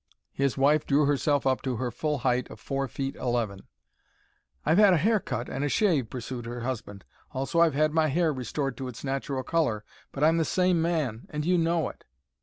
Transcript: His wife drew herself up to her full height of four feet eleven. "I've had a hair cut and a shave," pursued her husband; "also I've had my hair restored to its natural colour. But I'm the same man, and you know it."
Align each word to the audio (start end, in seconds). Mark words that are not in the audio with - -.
His 0.33 0.57
wife 0.57 0.87
drew 0.87 1.05
herself 1.05 1.45
up 1.45 1.61
to 1.61 1.75
her 1.75 1.91
full 1.91 2.17
height 2.25 2.49
of 2.49 2.59
four 2.59 2.87
feet 2.87 3.15
eleven. 3.17 3.67
"I've 4.65 4.79
had 4.79 4.95
a 4.95 4.97
hair 4.97 5.19
cut 5.19 5.47
and 5.47 5.63
a 5.63 5.69
shave," 5.69 6.09
pursued 6.09 6.47
her 6.47 6.61
husband; 6.61 7.05
"also 7.33 7.59
I've 7.59 7.75
had 7.75 7.93
my 7.93 8.07
hair 8.07 8.33
restored 8.33 8.77
to 8.77 8.87
its 8.87 9.03
natural 9.03 9.43
colour. 9.43 9.83
But 10.11 10.23
I'm 10.23 10.37
the 10.37 10.43
same 10.43 10.81
man, 10.81 11.27
and 11.29 11.45
you 11.45 11.55
know 11.55 11.87
it." 11.89 12.03